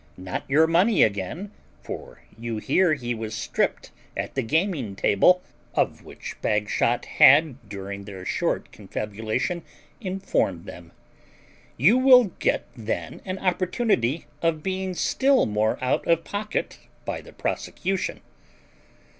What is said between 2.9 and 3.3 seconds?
he